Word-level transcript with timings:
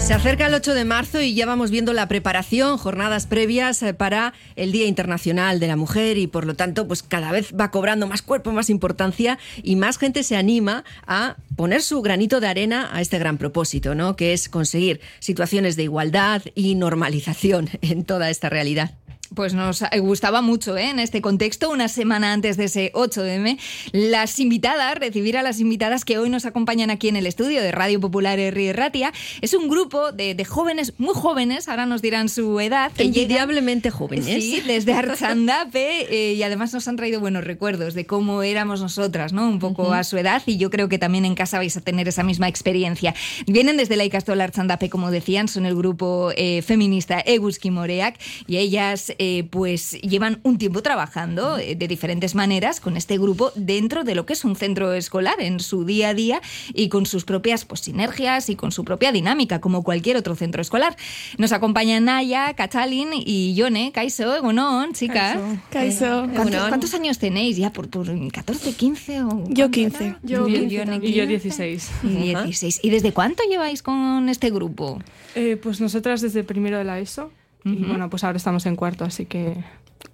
Se 0.00 0.14
acerca 0.14 0.46
el 0.46 0.54
8 0.54 0.74
de 0.74 0.84
marzo 0.84 1.20
y 1.20 1.34
ya 1.34 1.46
vamos 1.46 1.70
viendo 1.70 1.92
la 1.92 2.08
preparación, 2.08 2.78
jornadas 2.78 3.26
previas 3.26 3.80
eh, 3.82 3.94
para 3.94 4.34
el 4.56 4.72
Día 4.72 4.86
Internacional 4.86 5.60
de 5.60 5.68
la 5.68 5.76
Mujer 5.76 6.18
y 6.18 6.26
por 6.26 6.46
lo 6.46 6.54
tanto 6.54 6.88
pues 6.88 7.02
cada 7.04 7.30
vez 7.30 7.52
va 7.58 7.70
cobrando 7.70 8.08
más 8.08 8.22
cuerpo, 8.22 8.50
más 8.50 8.70
importancia 8.70 9.38
y 9.62 9.76
más 9.76 9.98
gente 9.98 10.24
se 10.24 10.36
anima 10.36 10.84
a 11.06 11.36
poner 11.54 11.82
su 11.82 12.02
granito 12.02 12.40
de 12.40 12.48
arena 12.48 12.88
a 12.92 13.00
este 13.02 13.18
gran 13.18 13.38
propósito, 13.38 13.94
¿no? 13.94 14.16
Que 14.16 14.32
es 14.32 14.48
conseguir 14.48 15.00
situaciones 15.20 15.76
de 15.76 15.84
igualdad 15.84 16.42
y 16.54 16.74
normalización 16.74 17.68
en 17.80 18.04
toda 18.04 18.30
esta 18.30 18.48
realidad. 18.48 18.99
Pues 19.34 19.54
nos 19.54 19.84
gustaba 20.00 20.42
mucho 20.42 20.76
¿eh? 20.76 20.90
en 20.90 20.98
este 20.98 21.20
contexto, 21.20 21.70
una 21.70 21.86
semana 21.86 22.32
antes 22.32 22.56
de 22.56 22.64
ese 22.64 22.90
8 22.94 23.22
de 23.22 23.34
M, 23.36 23.58
las 23.92 24.40
invitadas, 24.40 24.96
recibir 24.98 25.38
a 25.38 25.42
las 25.42 25.60
invitadas 25.60 26.04
que 26.04 26.18
hoy 26.18 26.28
nos 26.28 26.46
acompañan 26.46 26.90
aquí 26.90 27.06
en 27.06 27.14
el 27.14 27.26
estudio 27.26 27.62
de 27.62 27.70
Radio 27.70 28.00
Popular 28.00 28.40
R. 28.40 28.72
Ratia. 28.72 29.12
Es 29.40 29.54
un 29.54 29.68
grupo 29.68 30.10
de, 30.10 30.44
jóvenes, 30.44 30.94
muy 30.98 31.14
jóvenes, 31.14 31.68
ahora 31.68 31.86
nos 31.86 32.02
dirán 32.02 32.28
su 32.28 32.58
edad. 32.58 32.90
Envidiablemente 32.98 33.90
jóvenes. 33.90 34.24
Sí, 34.24 34.62
desde 34.66 34.94
Archandape 34.94 36.08
eh, 36.10 36.34
y 36.34 36.42
además 36.42 36.74
nos 36.74 36.88
han 36.88 36.96
traído 36.96 37.20
buenos 37.20 37.44
recuerdos 37.44 37.94
de 37.94 38.06
cómo 38.06 38.42
éramos 38.42 38.80
nosotras, 38.80 39.32
¿no? 39.32 39.48
Un 39.48 39.60
poco 39.60 39.92
a 39.92 40.02
su 40.02 40.18
edad 40.18 40.42
y 40.44 40.56
yo 40.56 40.70
creo 40.70 40.88
que 40.88 40.98
también 40.98 41.24
en 41.24 41.36
casa 41.36 41.58
vais 41.58 41.76
a 41.76 41.80
tener 41.80 42.08
esa 42.08 42.24
misma 42.24 42.48
experiencia. 42.48 43.14
Vienen 43.46 43.76
desde 43.76 43.94
la 43.94 44.04
Icastola 44.04 44.42
Archandape, 44.42 44.90
como 44.90 45.12
decían, 45.12 45.46
son 45.46 45.66
el 45.66 45.76
grupo 45.76 46.32
eh, 46.36 46.62
feminista 46.62 47.20
Eguski 47.20 47.70
Moreak 47.70 48.18
y 48.48 48.56
ellas 48.56 49.12
eh, 49.22 49.46
pues 49.50 50.00
llevan 50.00 50.40
un 50.44 50.56
tiempo 50.56 50.80
trabajando 50.80 51.58
eh, 51.58 51.74
de 51.74 51.88
diferentes 51.88 52.34
maneras 52.34 52.80
con 52.80 52.96
este 52.96 53.18
grupo 53.18 53.52
dentro 53.54 54.02
de 54.02 54.14
lo 54.14 54.24
que 54.24 54.32
es 54.32 54.46
un 54.46 54.56
centro 54.56 54.94
escolar 54.94 55.34
en 55.40 55.60
su 55.60 55.84
día 55.84 56.08
a 56.08 56.14
día 56.14 56.40
y 56.72 56.88
con 56.88 57.04
sus 57.04 57.26
propias 57.26 57.66
pues, 57.66 57.82
sinergias 57.82 58.48
y 58.48 58.56
con 58.56 58.72
su 58.72 58.82
propia 58.82 59.12
dinámica, 59.12 59.60
como 59.60 59.84
cualquier 59.84 60.16
otro 60.16 60.36
centro 60.36 60.62
escolar. 60.62 60.96
Nos 61.36 61.52
acompañan 61.52 62.06
Naya, 62.06 62.54
Kachalin 62.54 63.10
y 63.12 63.52
Yone. 63.54 63.92
Kaiso, 63.92 64.40
bueno, 64.42 64.90
chicas. 64.94 65.36
Kaiso. 65.68 66.26
¿Cuántos, 66.34 66.94
años 66.94 67.18
tenéis 67.18 67.58
ya? 67.58 67.74
¿Por, 67.74 67.90
por 67.90 68.06
14, 68.30 68.72
15? 68.72 69.22
O 69.24 69.44
yo 69.48 69.70
15. 69.70 70.16
Yo, 70.22 70.48
y 70.48 70.70
yo 70.70 71.26
16. 71.26 71.90
Y 72.04 72.08
16. 72.08 72.80
¿Y 72.82 72.88
desde 72.88 73.12
cuánto 73.12 73.42
lleváis 73.50 73.82
con 73.82 74.30
este 74.30 74.48
grupo? 74.48 74.98
Eh, 75.34 75.58
pues 75.62 75.78
nosotras 75.78 76.22
desde 76.22 76.42
primero 76.42 76.78
de 76.78 76.84
la 76.84 76.98
ESO. 77.00 77.30
Y 77.64 77.84
bueno, 77.84 78.08
pues 78.08 78.24
ahora 78.24 78.36
estamos 78.36 78.64
en 78.66 78.76
cuarto, 78.76 79.04
así 79.04 79.26
que 79.26 79.62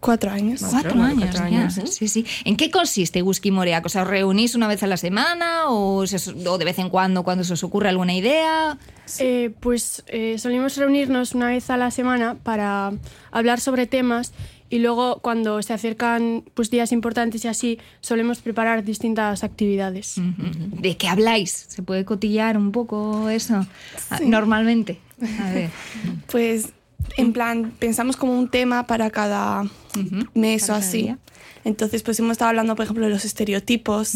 Cuatro 0.01 0.31
años. 0.31 0.63
Cuatro, 0.69 1.01
años, 1.01 1.75
Sí, 1.91 2.09
sí. 2.09 2.27
¿En 2.45 2.57
qué 2.57 2.71
consiste 2.71 3.23
Whisky 3.23 3.51
Moreac? 3.51 3.87
¿Os 3.87 3.95
reunís 3.95 4.55
una 4.55 4.69
vez 4.69 4.83
a 4.83 4.87
la 4.87 4.97
semana 4.97 5.71
o, 5.71 6.05
de 6.05 6.65
vez 6.65 6.79
en 6.79 6.91
cuando 6.91 7.23
cuando 7.23 7.45
se 7.45 7.55
os 7.55 7.65
ocurre 7.65 7.89
alguna 7.89 8.15
idea? 8.15 8.79
Eh, 9.19 9.53
pues 9.61 10.05
eh, 10.09 10.39
solimos 10.39 10.77
reunirnos 10.77 11.35
una 11.35 11.49
vez 11.49 11.71
a 11.71 11.77
la 11.77 11.91
semana 11.91 12.37
para 12.43 12.93
hablar 13.31 13.61
sobre 13.61 13.87
temas 13.87 14.33
y 14.69 14.81
luego 14.81 15.21
cuando 15.21 15.63
se 15.63 15.73
acercan 15.73 16.45
pues, 16.55 16.71
días 16.71 16.93
importantes 16.93 17.45
y 17.45 17.49
así 17.49 17.79
solemos 18.01 18.41
preparar 18.41 18.85
distintas 18.85 19.45
actividades. 19.45 20.17
¿De 20.19 20.97
qué 20.97 21.09
habláis? 21.09 21.67
¿Se 21.69 21.83
puede 21.83 22.05
cotillar 22.05 22.57
un 22.57 22.73
poco 22.73 23.29
eso 23.29 23.67
normalmente? 24.21 25.01
A 25.41 25.53
ver. 25.53 25.71
pues 26.31 26.73
en 27.17 27.33
plan, 27.33 27.73
pensamos 27.79 28.17
como 28.17 28.39
un 28.39 28.49
tema 28.49 28.87
para 28.87 29.11
cada 29.11 29.65
mes 30.35 30.69
o 30.71 30.75
así. 30.75 31.15
Entonces, 31.65 32.03
pues 32.03 32.19
hemos 32.21 32.33
estado 32.33 32.51
hablando, 32.51 32.77
por 32.77 32.85
ejemplo, 32.85 33.05
de 33.05 33.11
los 33.11 33.25
estereotipos. 33.25 34.15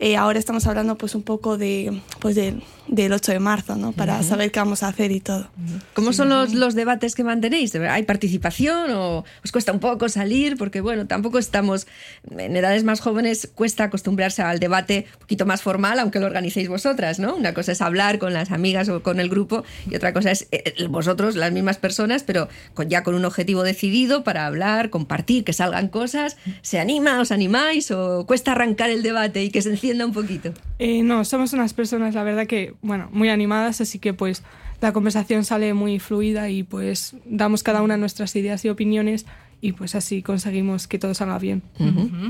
Eh, 0.00 0.16
ahora 0.16 0.38
estamos 0.38 0.64
hablando 0.68 0.96
pues 0.96 1.16
un 1.16 1.22
poco 1.22 1.58
de, 1.58 2.00
pues 2.20 2.36
del 2.36 3.12
8 3.12 3.32
de 3.32 3.40
marzo, 3.40 3.74
¿no? 3.74 3.92
Para 3.92 4.22
saber 4.22 4.52
qué 4.52 4.60
vamos 4.60 4.84
a 4.84 4.88
hacer 4.88 5.10
y 5.10 5.18
todo. 5.18 5.48
¿Cómo 5.92 6.12
son 6.12 6.28
los, 6.28 6.54
los, 6.54 6.76
debates 6.76 7.16
que 7.16 7.24
mantenéis? 7.24 7.74
¿Hay 7.74 8.04
participación 8.04 8.92
o 8.92 9.24
os 9.42 9.50
cuesta 9.50 9.72
un 9.72 9.80
poco 9.80 10.08
salir? 10.08 10.56
Porque 10.56 10.80
bueno, 10.80 11.08
tampoco 11.08 11.38
estamos, 11.38 11.88
en 12.30 12.56
edades 12.56 12.84
más 12.84 13.00
jóvenes 13.00 13.50
cuesta 13.52 13.84
acostumbrarse 13.84 14.40
al 14.42 14.60
debate 14.60 15.06
un 15.14 15.20
poquito 15.20 15.46
más 15.46 15.62
formal, 15.62 15.98
aunque 15.98 16.20
lo 16.20 16.26
organicéis 16.26 16.68
vosotras, 16.68 17.18
¿no? 17.18 17.34
Una 17.34 17.52
cosa 17.52 17.72
es 17.72 17.82
hablar 17.82 18.20
con 18.20 18.32
las 18.32 18.52
amigas 18.52 18.88
o 18.88 19.02
con 19.02 19.18
el 19.18 19.28
grupo 19.28 19.64
y 19.90 19.96
otra 19.96 20.12
cosa 20.12 20.30
es 20.30 20.42
eh, 20.52 20.74
eh, 20.76 20.86
vosotros, 20.88 21.34
las 21.34 21.50
mismas 21.50 21.78
personas, 21.78 22.22
pero 22.22 22.48
con, 22.72 22.88
ya 22.88 23.02
con 23.02 23.16
un 23.16 23.24
objetivo 23.24 23.64
decidido 23.64 24.22
para 24.22 24.46
hablar, 24.46 24.90
compartir, 24.90 25.42
que 25.42 25.52
salgan 25.52 25.88
cosas. 25.88 26.36
¿Se 26.62 26.78
anima, 26.78 27.20
os 27.20 27.32
animáis 27.32 27.90
o 27.90 28.26
cuesta 28.26 28.52
arrancar 28.52 28.90
el 28.90 29.02
debate 29.02 29.42
y 29.42 29.50
que 29.50 29.60
se 29.60 29.70
un 30.06 30.12
poquito. 30.12 30.52
Eh, 30.78 31.02
no, 31.02 31.24
somos 31.24 31.52
unas 31.52 31.74
personas, 31.74 32.14
la 32.14 32.22
verdad 32.22 32.46
que, 32.46 32.74
bueno, 32.82 33.08
muy 33.12 33.28
animadas, 33.28 33.80
así 33.80 33.98
que 33.98 34.14
pues 34.14 34.42
la 34.80 34.92
conversación 34.92 35.44
sale 35.44 35.74
muy 35.74 35.98
fluida 35.98 36.50
y 36.50 36.62
pues 36.62 37.14
damos 37.24 37.62
cada 37.62 37.82
una 37.82 37.96
nuestras 37.96 38.34
ideas 38.36 38.64
y 38.64 38.68
opiniones 38.68 39.26
y 39.60 39.72
pues 39.72 39.94
así 39.94 40.22
conseguimos 40.22 40.86
que 40.86 40.98
todo 40.98 41.14
salga 41.14 41.38
bien. 41.38 41.62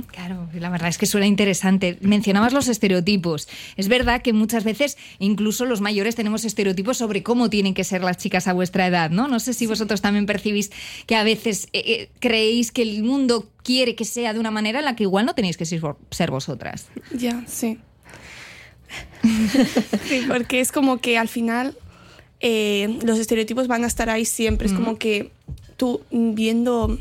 Claro, 0.06 0.48
la 0.54 0.70
verdad 0.70 0.88
es 0.88 0.96
que 0.96 1.06
suena 1.06 1.26
interesante. 1.26 1.98
Mencionabas 2.00 2.52
los 2.52 2.68
estereotipos. 2.68 3.48
Es 3.76 3.88
verdad 3.88 4.22
que 4.22 4.32
muchas 4.32 4.64
veces 4.64 4.96
incluso 5.18 5.66
los 5.66 5.80
mayores 5.80 6.14
tenemos 6.14 6.44
estereotipos 6.44 6.96
sobre 6.96 7.22
cómo 7.22 7.50
tienen 7.50 7.74
que 7.74 7.84
ser 7.84 8.02
las 8.02 8.16
chicas 8.16 8.48
a 8.48 8.54
vuestra 8.54 8.86
edad, 8.86 9.10
¿no? 9.10 9.28
No 9.28 9.40
sé 9.40 9.52
si 9.52 9.66
vosotros 9.66 10.00
también 10.00 10.24
percibís 10.24 10.70
que 11.06 11.16
a 11.16 11.22
veces 11.22 11.68
eh, 11.74 11.82
eh, 11.86 12.10
creéis 12.18 12.72
que 12.72 12.82
el 12.82 13.02
mundo 13.02 13.50
quiere 13.62 13.94
que 13.94 14.06
sea 14.06 14.32
de 14.32 14.40
una 14.40 14.50
manera 14.50 14.78
en 14.78 14.86
la 14.86 14.96
que 14.96 15.02
igual 15.02 15.26
no 15.26 15.34
tenéis 15.34 15.58
que 15.58 15.66
ser 15.66 16.30
vosotras. 16.30 16.88
Ya, 17.14 17.44
sí. 17.46 17.78
sí, 20.08 20.22
porque 20.28 20.60
es 20.60 20.72
como 20.72 20.98
que 20.98 21.18
al 21.18 21.28
final 21.28 21.76
eh, 22.40 22.98
los 23.02 23.18
estereotipos 23.18 23.68
van 23.68 23.84
a 23.84 23.86
estar 23.86 24.08
ahí 24.08 24.24
siempre. 24.24 24.66
Es 24.66 24.72
como 24.72 24.96
que 24.96 25.30
tú 25.76 26.00
viendo 26.10 26.98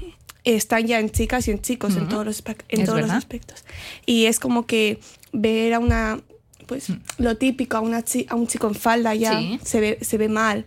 están 0.55 0.87
ya 0.87 0.99
en 0.99 1.09
chicas 1.09 1.47
y 1.47 1.51
en 1.51 1.61
chicos 1.61 1.95
en 1.95 2.07
todos, 2.07 2.25
los, 2.25 2.43
en 2.69 2.85
todos 2.85 3.01
los 3.01 3.11
aspectos. 3.11 3.65
Y 4.05 4.25
es 4.25 4.39
como 4.39 4.65
que 4.65 4.99
ver 5.33 5.73
a 5.73 5.79
una, 5.79 6.21
pues 6.67 6.89
mm. 6.89 6.99
lo 7.17 7.35
típico, 7.37 7.77
a, 7.77 7.81
una 7.81 8.03
a 8.29 8.35
un 8.35 8.47
chico 8.47 8.67
en 8.67 8.75
falda 8.75 9.13
ya 9.15 9.39
se, 9.63 9.79
ve, 9.79 9.97
se 10.01 10.17
ve 10.17 10.29
mal, 10.29 10.65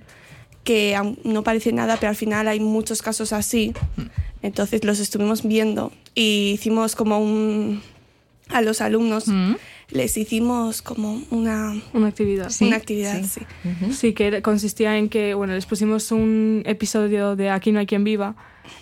que 0.64 0.96
no 1.24 1.42
parece 1.42 1.72
nada, 1.72 1.96
pero 1.98 2.10
al 2.10 2.16
final 2.16 2.48
hay 2.48 2.60
muchos 2.60 3.00
casos 3.02 3.32
así. 3.32 3.72
Mm. 3.96 4.02
Entonces 4.42 4.84
los 4.84 5.00
estuvimos 5.00 5.42
viendo 5.42 5.92
y 6.14 6.52
hicimos 6.54 6.96
como 6.96 7.18
un... 7.18 7.82
a 8.48 8.60
los 8.60 8.80
alumnos. 8.80 9.28
Mm. 9.28 9.54
Les 9.90 10.16
hicimos 10.16 10.82
como 10.82 11.20
una, 11.30 11.74
una 11.92 12.06
actividad. 12.06 12.52
Una 12.60 12.76
actividad, 12.76 13.24
sí. 13.24 13.40
Sí. 13.92 14.12
que 14.12 14.40
consistía 14.40 14.96
en 14.96 15.08
que, 15.08 15.34
bueno, 15.34 15.54
les 15.54 15.66
pusimos 15.66 16.12
un 16.12 16.62
episodio 16.64 17.34
de 17.34 17.50
Aquí 17.50 17.72
no 17.72 17.80
hay 17.80 17.86
quien 17.86 18.04
viva, 18.04 18.36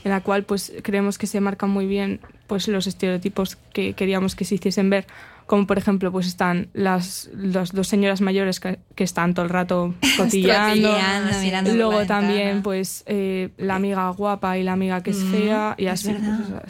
en 0.04 0.10
la 0.10 0.20
cual 0.20 0.44
pues 0.44 0.72
creemos 0.82 1.18
que 1.18 1.26
se 1.26 1.40
marcan 1.40 1.70
muy 1.70 1.86
bien 1.86 2.20
pues 2.46 2.68
los 2.68 2.86
estereotipos 2.86 3.56
que 3.72 3.94
queríamos 3.94 4.34
que 4.34 4.44
se 4.44 4.54
hiciesen 4.56 4.90
ver 4.90 5.06
como 5.46 5.66
por 5.66 5.78
ejemplo 5.78 6.12
pues 6.12 6.26
están 6.26 6.68
las, 6.74 7.30
dos 7.32 7.88
señoras 7.88 8.20
mayores 8.20 8.60
que, 8.60 8.78
están 8.96 9.34
todo 9.34 9.46
el 9.46 9.50
rato 9.50 9.94
cotillando 10.16 10.94
mirando 11.40 11.74
luego 11.74 12.06
también 12.06 12.62
pues 12.62 13.02
eh, 13.06 13.48
la 13.56 13.76
amiga 13.76 14.08
guapa 14.10 14.58
y 14.58 14.62
la 14.62 14.74
amiga 14.74 15.02
que 15.02 15.10
es 15.10 15.24
fea 15.24 15.74
y 15.78 15.86
así 15.86 16.14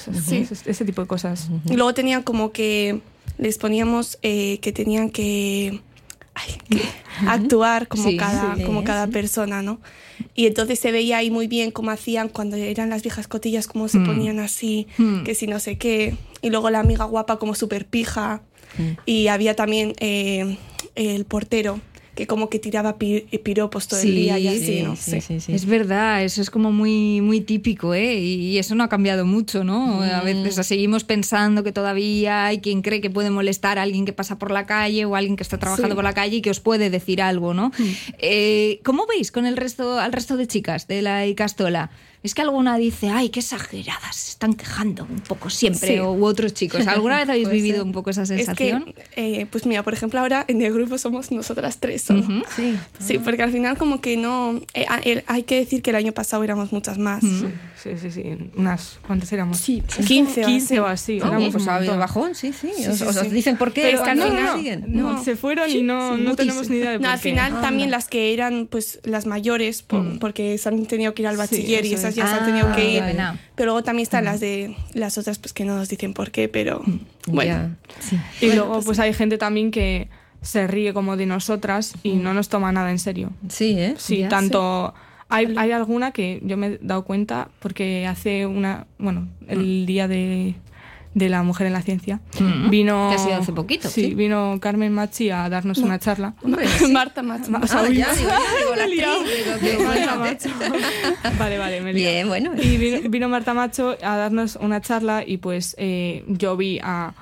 pues, 0.05 0.67
ese, 0.67 0.85
tipo 0.85 1.03
de 1.03 1.09
cosas. 1.09 1.51
Y 1.69 1.75
luego 1.75 1.93
tenían 1.93 2.23
como 2.23 2.53
que 2.53 3.01
les 3.39 3.59
poníamos 3.59 4.19
eh, 4.23 4.59
que 4.61 4.73
tenían 4.73 5.11
que, 5.11 5.81
actuar 7.27 7.89
como 7.89 8.17
cada 8.17 8.55
como 8.65 8.85
cada 8.85 9.07
persona 9.07 9.63
no 9.63 9.81
y 10.35 10.47
entonces 10.47 10.79
se 10.79 10.93
veía 10.93 11.19
ahí 11.19 11.31
muy 11.31 11.47
bien 11.47 11.71
cómo 11.71 11.91
hacían 11.91 12.29
cuando 12.29 12.57
eran 12.57 12.91
las 12.91 13.03
viejas 13.03 13.29
cotillas, 13.29 13.67
cómo 13.67 13.89
se 13.89 13.99
mm. 13.99 14.07
ponían 14.07 14.41
así, 14.41 14.87
mm. 14.97 15.25
que 15.25 15.35
si 15.35 15.47
no 15.47 15.61
sé 15.61 15.79
qué. 15.79 16.17
Y 16.43 16.51
luego 16.51 16.71
la 16.71 16.81
amiga 16.81 17.05
guapa 17.05 17.39
como 17.39 17.55
súper 17.55 17.87
pija. 17.87 18.43
Mm. 18.77 18.91
Y 19.07 19.29
había 19.29 19.57
también 19.57 19.95
eh, 19.99 20.59
el 20.95 21.25
portero 21.25 21.81
que 22.19 22.27
como 22.27 22.51
que 22.51 22.59
tiraba 22.59 22.97
piropos 22.99 23.87
todo 23.87 24.01
el 24.01 24.13
día 24.13 24.41
y 24.41 24.49
así, 24.49 24.83
no 24.83 24.97
sé. 24.97 25.23
es 25.29 25.67
verdad, 25.67 26.25
eso 26.25 26.43
es 26.43 26.51
como 26.51 26.73
muy, 26.73 27.21
muy 27.21 27.41
típico, 27.41 27.95
¿eh? 27.95 28.19
Y 28.19 28.59
eso 28.59 28.75
no 28.75 28.83
ha 28.83 28.89
cambiado 28.89 29.25
mucho, 29.25 29.63
¿no? 29.63 30.03
A 30.03 30.23
veces 30.23 30.67
seguimos 30.67 31.05
pensando 31.05 31.63
que 31.63 31.71
todavía 31.71 32.47
hay 32.47 32.59
quien 32.59 32.83
cree 32.83 33.01
que 33.01 33.09
puede 33.09 33.31
molestar 33.31 33.79
a 33.79 33.83
alguien 33.83 34.05
que 34.05 34.13
pasa 34.13 34.37
por 34.37 34.51
la 34.51 34.67
calle 34.67 35.05
o 35.05 35.15
a 35.15 35.19
alguien 35.19 35.37
que 35.37 35.45
está 35.45 35.59
trabajando 35.59 35.95
por 35.95 36.03
la 36.03 36.13
calle 36.13 36.39
y 36.39 36.43
que 36.43 36.51
os 36.51 36.59
puede 36.59 36.91
decir 36.91 37.23
algo, 37.23 37.55
¿no? 37.55 37.71
Eh, 38.19 38.81
¿Cómo 38.83 39.07
veis 39.07 39.31
con 39.31 39.47
el 39.47 39.57
resto, 39.57 40.01
al 40.01 40.13
resto 40.13 40.37
de 40.37 40.49
chicas 40.49 40.89
de 40.89 41.03
la 41.03 41.25
Icastola? 41.25 41.93
Es 42.23 42.35
que 42.35 42.43
alguna 42.43 42.77
dice, 42.79 43.11
ay, 43.11 43.29
qué 43.29 43.41
exageradas, 43.41 44.17
se 44.17 44.31
están 44.33 44.55
quejando 44.55 45.07
un 45.09 45.21
poco 45.21 45.51
siempre, 45.51 45.89
Sí. 45.95 45.99
o, 46.01 46.13
u 46.13 46.25
otros 46.25 46.53
chicos. 46.53 46.87
¿Alguna 46.89 47.19
vez 47.19 47.29
habéis 47.29 47.49
vivido 47.51 47.85
un 47.85 47.93
poco 47.93 48.11
esa 48.11 48.23
Es 48.23 48.29
que, 48.31 48.37
sensación? 48.45 48.93
eh, 49.15 49.47
pues 49.51 49.67
mira, 49.67 49.85
por 49.85 49.95
ejemplo, 49.95 50.19
ahora 50.19 50.45
en 50.49 50.61
el 50.61 50.73
grupo 50.73 50.99
somos 50.99 51.31
nosotras 51.31 51.79
tres 51.79 52.03
solo. 52.03 52.21
Ujú. 52.21 52.43
Sí. 52.57 52.77
Sí, 52.99 53.19
porque 53.19 53.43
al 53.45 53.53
final 53.53 53.79
como 53.79 54.01
que 54.01 54.17
no... 54.17 54.61
eh, 54.75 54.87
el- 55.05 55.23
hay 55.29 55.45
que 55.45 55.57
decir 55.57 55.81
que 55.81 55.91
el 55.91 55.97
año 55.97 56.13
pasado 56.13 56.43
éramos 56.43 56.73
muchas 56.73 56.99
más. 56.99 57.23
Sí, 57.81 57.91
sí, 58.01 58.11
sí. 58.11 58.23
Unas, 58.57 58.99
¿cuántas 59.07 59.33
éramos? 59.33 59.59
Sí, 59.59 59.83
15 60.07 60.43
o 60.43 60.47
15 60.47 60.75
así. 60.75 60.79
o 60.81 60.87
así. 60.87 61.21
Oh, 61.23 61.29
éramos 61.29 61.53
pues 61.53 61.69
ha 61.69 61.77
habido 61.77 61.97
bajón, 61.97 62.35
sí, 62.35 62.53
sí. 62.53 62.71
Sí, 62.77 62.87
os, 62.89 62.99
sí, 62.99 63.05
os- 63.05 63.31
dicen 63.31 63.57
por 63.57 63.73
qué. 63.73 63.83
Pero 63.83 63.99
es 63.99 64.05
que 64.05 64.15
no, 64.17 64.29
no 64.29 64.57
siguen. 64.57 64.85
No, 64.89 65.13
No. 65.15 65.25
se 65.25 65.37
fueron 65.37 65.71
y 65.71 65.83
no, 65.83 66.17
Sí, 66.17 66.23
no 66.25 66.35
tenemos 66.35 66.69
ni 66.69 66.79
idea 66.79 66.91
de 66.91 66.97
por 66.99 67.07
No, 67.07 67.13
al 67.13 67.21
qué. 67.21 67.29
final 67.31 67.61
también 67.61 67.93
las 67.93 68.09
que 68.09 68.35
eran 68.35 68.67
pues 68.69 68.99
las 69.05 69.27
mayores, 69.27 69.83
por- 69.83 70.19
porque 70.19 70.59
se 70.59 70.69
han 70.69 70.85
tenido 70.87 71.15
que 71.15 71.23
ir 71.23 71.29
al 71.29 71.35
Sí, 71.35 71.39
bachiller 71.39 71.85
y 71.87 71.95
eso 71.95 72.08
esas 72.09 72.17
ya 72.17 72.27
se 72.27 72.35
Ah, 72.35 72.39
han 72.39 72.47
tenido 72.47 72.73
que 72.75 72.91
ir. 72.93 73.03
buena. 73.03 73.39
Pero 73.55 73.67
luego 73.67 73.83
también 73.83 74.03
están 74.05 74.25
las 74.25 74.41
de 74.41 74.77
las 74.95 75.19
otras 75.19 75.39
pues 75.39 75.53
que 75.53 75.65
no 75.65 75.77
nos 75.77 75.89
dicen 75.89 76.15
por 76.15 76.31
qué, 76.31 76.49
pero 76.49 76.83
bueno. 77.27 77.77
Ya. 78.11 78.47
Y 78.47 78.53
luego 78.53 78.81
pues 78.83 78.99
hay 78.99 79.13
gente 79.15 79.39
también 79.39 79.71
que 79.71 80.09
se 80.43 80.67
ríe 80.67 80.93
como 80.95 81.17
de 81.17 81.27
nosotras 81.27 81.95
y 82.03 82.13
no 82.15 82.33
nos 82.35 82.49
toma 82.49 82.71
nada 82.73 82.91
en 82.91 82.99
serio. 82.99 83.31
Sí, 83.49 83.75
¿eh? 83.79 83.95
Sí, 83.99 84.19
Ya. 84.19 84.29
tanto... 84.29 84.95
Hay, 85.31 85.53
hay 85.59 85.73
alguna 85.73 86.13
que 86.13 86.41
yo 86.43 86.57
me 86.57 86.67
he 86.69 86.79
dado 86.81 87.05
cuenta 87.05 87.51
porque 87.59 88.07
hace 88.07 88.47
una... 88.47 88.87
Bueno, 88.99 89.29
el 89.47 89.85
día 89.85 90.09
de, 90.09 90.55
de 91.19 91.29
la 91.29 91.43
mujer 91.43 91.67
en 91.67 91.73
la 91.75 91.83
ciencia 91.83 92.21
Mm. 92.41 92.71
vino... 92.71 93.09
Que 93.11 93.17
ha 93.17 93.19
sido 93.19 93.35
hace 93.37 93.53
poquito, 93.53 93.89
Sí, 93.89 94.05
sí. 94.07 94.15
vino 94.15 94.59
Carmen 94.61 94.93
Machi 94.93 95.31
a 95.31 95.49
darnos 95.49 95.79
una 95.79 95.99
charla. 95.99 96.35
Hombre, 96.43 96.67
sí. 96.79 96.87
Marta 96.93 97.23
Macho. 97.23 97.51
Ma- 97.51 97.61
Ah, 97.71 97.89
ya, 97.89 98.09
digo, 98.15 98.31
digo. 99.63 99.85
Vale, 101.39 101.59
vale, 101.59 101.81
me 101.81 101.91
he 101.91 101.95
liado. 101.95 102.13
Bien, 102.15 102.29
bueno. 102.29 102.53
Y 102.61 102.77
vino, 102.77 102.99
vino 103.11 103.29
Marta 103.29 103.55
Macho 103.55 103.97
a 104.03 104.17
darnos 104.17 104.57
una 104.61 104.81
charla 104.81 105.25
y 105.27 105.39
pues 105.39 105.75
eh, 105.79 106.25
yo 106.29 106.57
vi 106.57 106.79
a, 106.83 107.15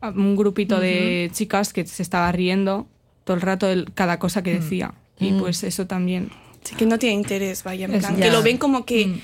a 0.00 0.08
un 0.10 0.36
grupito 0.36 0.80
de 0.80 1.30
chicas 1.32 1.72
que 1.72 1.86
se 1.86 2.02
estaba 2.02 2.30
riendo 2.32 2.86
todo 3.24 3.36
el 3.36 3.42
rato 3.42 3.66
de 3.66 3.84
cada 3.94 4.18
cosa 4.18 4.42
que 4.42 4.54
decía. 4.54 4.94
Y 5.18 5.32
pues 5.32 5.62
eso 5.64 5.86
también... 5.86 6.30
Sí, 6.62 6.74
que 6.74 6.84
no 6.86 6.98
tiene 6.98 7.14
interés, 7.14 7.62
vaya, 7.62 7.86
en 7.86 7.98
plan, 8.00 8.16
que 8.16 8.30
lo 8.30 8.42
ven 8.42 8.58
como 8.58 8.84
que 8.84 9.20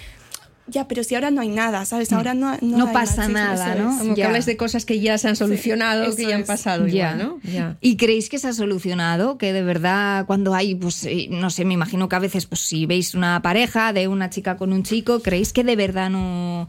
ya, 0.73 0.89
pero 0.89 1.05
si 1.05 1.15
ahora 1.15 1.31
no 1.31 1.41
hay 1.41 1.49
nada, 1.51 1.85
¿sabes? 1.85 2.13
Ahora 2.13 2.35
no 2.35 2.57
no, 2.61 2.79
No 2.79 2.87
hay 2.89 2.93
pasa 2.95 3.29
machismo, 3.29 3.35
nada, 3.39 3.75
¿no? 3.77 3.93
es. 3.93 3.99
Como 3.99 4.15
que 4.15 4.25
hablas 4.25 4.47
de 4.47 4.57
cosas 4.57 4.85
que 4.85 4.99
ya 4.99 5.17
se 5.19 5.29
han 5.29 5.37
solucionado, 5.37 6.17
que 6.17 6.27
ya 6.27 6.35
han 6.35 6.41
es. 6.41 6.47
pasado 6.47 6.87
Ya. 6.89 7.13
igual, 7.13 7.19
¿no? 7.19 7.41
Ya. 7.51 7.77
¿Y 7.81 7.97
creéis 7.97 8.29
que 8.29 8.39
se 8.39 8.49
ha 8.49 8.53
solucionado? 8.53 9.39
Que 9.39 9.53
de 9.53 9.63
verdad 9.63 10.27
cuando 10.27 10.55
hay, 10.55 10.75
pues 10.75 11.05
eh, 11.05 11.29
no 11.31 11.51
sé, 11.51 11.65
me 11.65 11.75
imagino 11.75 12.09
que 12.09 12.17
a 12.17 12.19
veces 12.19 12.47
pues 12.47 12.61
si 12.63 12.87
veis 12.87 13.15
una 13.15 13.41
pareja 13.43 13.93
de 13.93 14.09
una 14.09 14.31
chica 14.31 14.57
con 14.57 14.73
un 14.73 14.83
chico, 14.83 15.21
¿creéis 15.21 15.53
que 15.53 15.63
de 15.63 15.77
verdad 15.77 16.11
no... 16.11 16.69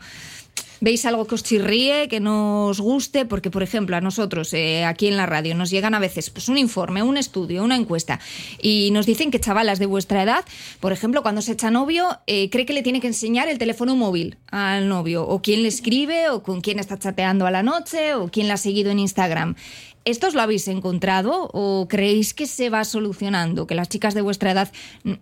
¿Veis 0.83 1.05
algo 1.05 1.23
que 1.23 1.35
os 1.35 1.43
chirríe, 1.43 2.09
que 2.09 2.19
no 2.19 2.67
os 2.67 2.81
guste? 2.81 3.23
Porque, 3.23 3.49
por 3.49 3.63
ejemplo, 3.63 3.95
a 3.95 4.01
nosotros 4.01 4.53
eh, 4.53 4.83
aquí 4.83 5.07
en 5.07 5.15
la 5.15 5.25
radio 5.25 5.55
nos 5.55 5.69
llegan 5.69 5.95
a 5.95 5.99
veces 5.99 6.29
pues, 6.29 6.49
un 6.49 6.57
informe, 6.57 7.01
un 7.01 7.15
estudio, 7.15 7.63
una 7.63 7.77
encuesta 7.77 8.19
y 8.61 8.89
nos 8.91 9.05
dicen 9.05 9.31
que 9.31 9.39
chavalas 9.39 9.79
de 9.79 9.85
vuestra 9.85 10.21
edad, 10.21 10.43
por 10.81 10.91
ejemplo, 10.91 11.23
cuando 11.23 11.41
se 11.41 11.53
echa 11.53 11.71
novio, 11.71 12.19
eh, 12.27 12.49
cree 12.49 12.65
que 12.65 12.73
le 12.73 12.83
tiene 12.83 12.99
que 12.99 13.07
enseñar 13.07 13.47
el 13.47 13.59
teléfono 13.59 13.95
móvil 13.95 14.35
al 14.51 14.89
novio, 14.89 15.25
o 15.25 15.41
quién 15.41 15.61
le 15.61 15.69
escribe, 15.69 16.29
o 16.31 16.43
con 16.43 16.59
quién 16.59 16.79
está 16.79 16.99
chateando 16.99 17.47
a 17.47 17.51
la 17.51 17.63
noche, 17.63 18.15
o 18.15 18.27
quién 18.27 18.49
la 18.49 18.55
ha 18.55 18.57
seguido 18.57 18.91
en 18.91 18.99
Instagram. 18.99 19.55
¿Estos 20.03 20.33
lo 20.33 20.41
habéis 20.41 20.67
encontrado 20.67 21.49
o 21.53 21.87
creéis 21.87 22.33
que 22.33 22.45
se 22.45 22.69
va 22.69 22.83
solucionando, 22.83 23.67
que 23.67 23.75
las 23.75 23.87
chicas 23.87 24.13
de 24.13 24.21
vuestra 24.21 24.51
edad 24.51 24.69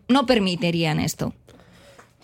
no 0.08 0.25
permitirían 0.25 1.00
esto? 1.00 1.36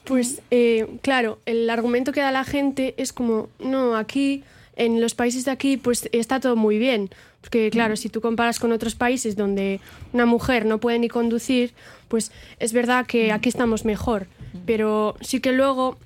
Pues 0.08 0.42
eh, 0.52 0.88
claro, 1.02 1.40
el 1.46 1.70
argumento 1.70 2.14
que 2.14 2.22
da 2.22 2.32
la 2.32 2.46
gente 2.46 2.96
es 2.98 3.12
como, 3.12 3.50
no, 3.60 3.98
aquí, 3.98 4.44
en 4.78 5.02
los 5.02 5.16
países 5.16 5.44
de 5.44 5.52
aquí, 5.52 5.76
pues 5.76 6.08
está 6.14 6.40
todo 6.40 6.56
muy 6.56 6.78
bien. 6.78 7.10
Porque 7.42 7.70
claro, 7.70 7.98
si 7.98 8.08
tú 8.08 8.22
comparas 8.22 8.60
con 8.60 8.72
otros 8.72 8.96
países 8.96 9.36
donde 9.36 9.82
una 10.14 10.26
mujer 10.26 10.66
no 10.66 10.80
puede 10.80 10.98
ni 10.98 11.10
conducir, 11.10 11.74
pues 12.08 12.32
es 12.60 12.72
verdad 12.72 13.06
que 13.06 13.34
aquí 13.34 13.50
estamos 13.50 13.84
mejor. 13.84 14.28
Pero 14.66 15.18
sí 15.20 15.42
que 15.42 15.52
luego, 15.52 15.98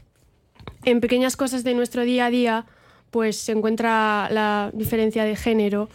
en 0.84 1.00
pequeñas 1.00 1.36
cosas 1.36 1.64
de 1.64 1.76
nuestro 1.76 2.04
día 2.04 2.26
a 2.26 2.32
día, 2.32 2.66
pues 3.12 3.38
se 3.38 3.52
encuentra 3.52 4.30
la 4.32 4.72
diferencia 4.74 5.26
de 5.26 5.36
género. 5.36 5.90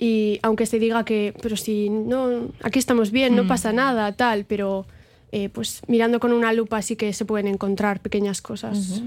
Y 0.00 0.40
aunque 0.42 0.66
se 0.66 0.80
diga 0.80 1.04
que, 1.04 1.32
pero 1.40 1.56
si 1.56 1.90
no, 1.90 2.48
aquí 2.62 2.80
estamos 2.80 3.12
bien, 3.12 3.36
no 3.36 3.46
pasa 3.46 3.72
nada, 3.72 4.12
tal, 4.12 4.44
pero 4.46 4.86
eh, 5.32 5.48
pues 5.48 5.82
mirando 5.88 6.20
con 6.20 6.32
una 6.32 6.52
lupa 6.52 6.80
sí 6.82 6.96
que 6.96 7.12
se 7.12 7.24
pueden 7.24 7.46
encontrar 7.48 8.00
pequeñas 8.00 8.40
cosas. 8.40 9.02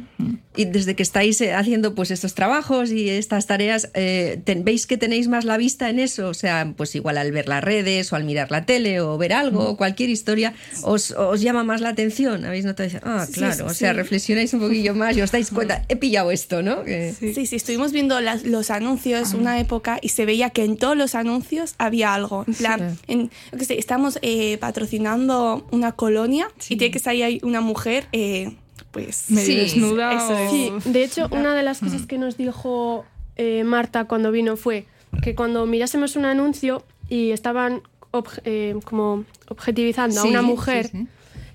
Y 0.60 0.66
desde 0.66 0.94
que 0.96 1.04
estáis 1.04 1.40
eh, 1.42 1.54
haciendo 1.54 1.96
pues 1.96 2.12
estos 2.12 2.34
trabajos 2.34 2.92
y 2.92 3.10
estas 3.10 3.48
tareas, 3.48 3.90
eh, 3.94 4.42
ten- 4.44 4.66
¿veis 4.66 4.88
que 4.88 4.98
tenéis 4.98 5.28
más 5.30 5.46
la 5.46 5.56
vista 5.58 5.90
en 5.90 6.00
eso? 6.00 6.28
O 6.28 6.34
sea, 6.34 6.74
pues 6.76 6.96
igual 6.96 7.18
al 7.18 7.32
ver 7.32 7.48
las 7.48 7.64
redes 7.64 8.12
o 8.12 8.18
al 8.18 8.24
mirar 8.26 8.52
la 8.52 8.66
tele 8.66 9.00
o 9.00 9.18
ver 9.18 9.32
algo 9.34 9.62
o 9.70 9.78
cualquier 9.78 10.10
historia, 10.10 10.54
os, 10.84 11.12
os 11.12 11.40
llama 11.42 11.64
más 11.64 11.80
la 11.82 11.90
atención. 11.90 12.44
¿Habéis 12.46 12.66
notado? 12.66 12.90
Ah, 13.04 13.26
claro. 13.32 13.56
sí, 13.56 13.62
o 13.62 13.74
sea, 13.74 13.92
sí. 13.92 13.96
reflexionáis 13.98 14.54
un 14.54 14.60
poquillo 14.60 14.94
más 14.96 15.16
y 15.16 15.22
os 15.22 15.32
dais 15.32 15.50
cuenta, 15.50 15.86
he 15.90 15.96
pillado 15.96 16.30
esto, 16.32 16.62
¿no? 16.62 16.84
Que- 16.84 17.14
Sí, 17.20 17.46
sí, 17.46 17.56
estuvimos 17.56 17.92
viendo 17.94 18.20
las- 18.20 18.44
los 18.44 18.70
anuncios 18.70 19.34
una 19.34 19.60
época 19.60 20.00
y 20.02 20.10
se 20.10 20.26
veía 20.26 20.50
que 20.50 20.66
en 20.66 20.76
todos 20.78 20.98
los 20.98 21.16
anuncios 21.16 21.76
había 21.78 22.14
algo. 22.14 22.44
En 22.48 22.54
plan, 22.54 22.98
en, 23.08 23.32
estamos 23.70 24.20
eh, 24.22 24.58
patrocinando 24.60 25.68
una 25.72 25.94
colonia 25.94 26.50
y 26.68 26.76
tiene 26.78 26.92
que 26.92 27.00
salir 27.00 27.24
ahí 27.24 27.40
una 27.44 27.62
mujer, 27.62 28.08
eh, 28.12 28.52
pues... 28.92 29.30
medio 29.32 29.46
Sí, 29.46 29.56
desnuda 29.56 30.14
eso 30.14 30.38
es. 30.38 30.50
o- 30.50 30.82
Sí, 30.82 30.90
de 30.92 31.04
hecho, 31.04 31.28
una 31.32 31.54
de 31.54 31.64
las 31.64 31.80
cosas 31.80 32.06
que 32.06 32.18
nos 32.18 32.38
dijo 32.38 33.06
eh, 33.36 33.64
Marta 33.64 34.06
cuando 34.06 34.32
vino 34.32 34.58
fue 34.58 34.86
que 35.24 35.36
cuando 35.36 35.66
mirásemos 35.66 36.16
un 36.16 36.26
anuncio 36.26 36.84
y 37.10 37.32
estaban 37.32 37.82
obje- 38.12 38.42
eh, 38.46 38.76
como 38.86 39.24
objetivizando 39.48 40.22
a 40.22 40.24
una 40.26 40.42
mujer, 40.42 40.88
sí. 40.88 41.08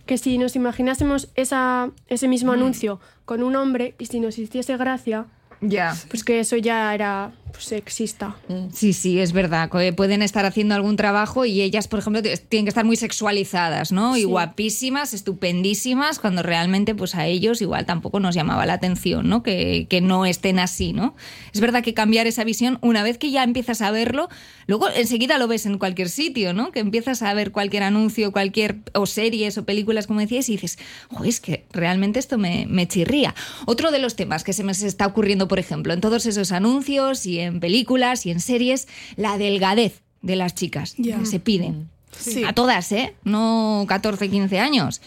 que 0.06 0.18
si 0.18 0.38
nos 0.38 0.56
imaginásemos 0.56 1.28
esa, 1.34 1.90
ese 2.08 2.28
mismo 2.28 2.52
anuncio 2.52 3.00
con 3.24 3.42
un 3.42 3.56
hombre 3.56 3.94
y 3.98 4.06
si 4.06 4.20
nos 4.20 4.38
hiciese 4.38 4.76
gracia, 4.76 5.26
Ya. 5.60 5.94
pues 6.10 6.24
que 6.24 6.40
eso 6.40 6.56
ya 6.56 6.94
era 6.94 7.32
sexista. 7.58 8.36
Sí, 8.72 8.92
sí, 8.92 9.20
es 9.20 9.32
verdad. 9.32 9.70
que 9.70 9.92
Pueden 9.92 10.22
estar 10.22 10.44
haciendo 10.46 10.74
algún 10.74 10.96
trabajo 10.96 11.44
y 11.44 11.60
ellas, 11.62 11.88
por 11.88 11.98
ejemplo, 12.00 12.22
tienen 12.22 12.64
que 12.64 12.68
estar 12.68 12.84
muy 12.84 12.96
sexualizadas, 12.96 13.92
¿no? 13.92 14.16
Y 14.16 14.24
guapísimas, 14.24 15.14
estupendísimas, 15.14 16.18
cuando 16.18 16.42
realmente 16.42 16.94
pues 16.94 17.14
a 17.14 17.26
ellos 17.26 17.60
igual 17.62 17.86
tampoco 17.86 18.20
nos 18.20 18.34
llamaba 18.34 18.66
la 18.66 18.74
atención, 18.74 19.28
¿no? 19.28 19.42
Que, 19.42 19.86
que 19.88 20.00
no 20.00 20.26
estén 20.26 20.58
así, 20.58 20.92
¿no? 20.92 21.14
Es 21.52 21.60
verdad 21.60 21.82
que 21.82 21.94
cambiar 21.94 22.26
esa 22.26 22.44
visión, 22.44 22.78
una 22.80 23.02
vez 23.02 23.18
que 23.18 23.30
ya 23.30 23.44
empiezas 23.44 23.82
a 23.82 23.90
verlo, 23.90 24.28
luego 24.66 24.88
enseguida 24.90 25.38
lo 25.38 25.48
ves 25.48 25.66
en 25.66 25.78
cualquier 25.78 26.08
sitio, 26.08 26.54
¿no? 26.54 26.72
Que 26.72 26.80
empiezas 26.80 27.22
a 27.22 27.34
ver 27.34 27.52
cualquier 27.52 27.82
anuncio, 27.82 28.32
cualquier, 28.32 28.78
o 28.94 29.06
series 29.06 29.58
o 29.58 29.64
películas, 29.64 30.06
como 30.06 30.20
decías, 30.20 30.48
y 30.48 30.52
dices, 30.52 30.78
"Jo, 31.10 31.24
es 31.24 31.40
que 31.40 31.66
realmente 31.72 32.18
esto 32.18 32.38
me, 32.38 32.66
me 32.68 32.88
chirría. 32.88 33.34
Otro 33.66 33.90
de 33.90 33.98
los 33.98 34.16
temas 34.16 34.44
que 34.44 34.52
se 34.52 34.64
me 34.64 34.72
está 34.72 35.06
ocurriendo, 35.06 35.48
por 35.48 35.58
ejemplo, 35.58 35.92
en 35.92 36.00
todos 36.00 36.26
esos 36.26 36.52
anuncios 36.52 37.26
y 37.26 37.40
en 37.40 37.43
películas 37.52 38.26
y 38.26 38.30
en 38.30 38.40
series, 38.40 38.88
la 39.16 39.38
delgadez 39.38 40.00
de 40.22 40.36
las 40.36 40.54
chicas 40.54 40.94
que 40.94 41.26
se 41.26 41.40
piden. 41.40 41.88
Sí. 42.18 42.44
A 42.44 42.52
todas, 42.52 42.90
¿eh? 42.92 43.14
No 43.24 43.84
14, 43.88 44.28
15 44.30 44.58
años. 44.60 45.00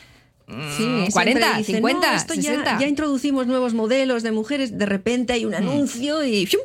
Sí, 0.48 0.54
Mm, 0.54 0.78
siempre 0.78 1.12
40, 1.12 1.58
dicen, 1.58 1.76
50, 1.76 2.12
"No, 2.12 2.16
esto 2.18 2.34
ya- 2.36 2.42
60. 2.42 2.80
Ya, 2.80 2.88
introducimos 2.88 3.48
nuevos 3.48 3.74
modelos 3.74 4.24
de 4.24 4.32
mujeres, 4.32 4.78
de 4.78 4.86
repente 4.86 5.34
hay 5.34 5.44
un 5.46 5.54
anuncio 5.56 6.24
y 6.24 6.46
¡fium! 6.46 6.62